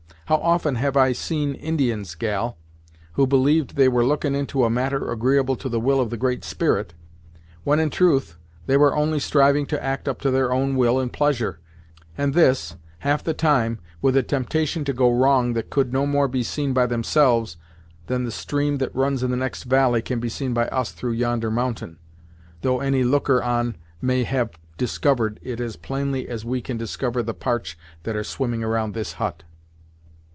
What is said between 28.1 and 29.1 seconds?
are swimming around